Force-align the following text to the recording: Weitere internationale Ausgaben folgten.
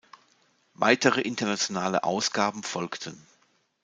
Weitere 0.73 1.21
internationale 1.21 2.03
Ausgaben 2.03 2.63
folgten. 2.63 3.23